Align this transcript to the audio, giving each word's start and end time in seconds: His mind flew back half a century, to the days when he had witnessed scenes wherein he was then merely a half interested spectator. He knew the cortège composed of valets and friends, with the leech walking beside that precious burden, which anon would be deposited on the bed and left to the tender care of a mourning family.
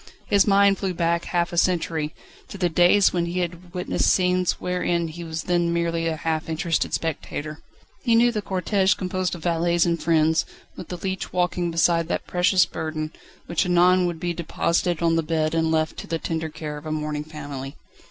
His 0.25 0.47
mind 0.47 0.79
flew 0.79 0.95
back 0.95 1.25
half 1.25 1.53
a 1.53 1.57
century, 1.59 2.15
to 2.47 2.57
the 2.57 2.69
days 2.69 3.13
when 3.13 3.27
he 3.27 3.41
had 3.41 3.71
witnessed 3.71 4.09
scenes 4.09 4.53
wherein 4.59 5.09
he 5.09 5.23
was 5.23 5.43
then 5.43 5.71
merely 5.71 6.07
a 6.07 6.15
half 6.15 6.49
interested 6.49 6.95
spectator. 6.95 7.59
He 8.03 8.15
knew 8.15 8.31
the 8.31 8.41
cortège 8.41 8.97
composed 8.97 9.35
of 9.35 9.43
valets 9.43 9.85
and 9.85 10.01
friends, 10.01 10.43
with 10.75 10.87
the 10.87 10.97
leech 10.97 11.31
walking 11.31 11.69
beside 11.69 12.07
that 12.07 12.25
precious 12.25 12.65
burden, 12.65 13.13
which 13.45 13.63
anon 13.63 14.07
would 14.07 14.19
be 14.19 14.33
deposited 14.33 15.03
on 15.03 15.17
the 15.17 15.21
bed 15.21 15.53
and 15.53 15.69
left 15.69 15.97
to 15.97 16.07
the 16.07 16.17
tender 16.17 16.49
care 16.49 16.77
of 16.77 16.87
a 16.87 16.91
mourning 16.91 17.23
family. 17.23 17.75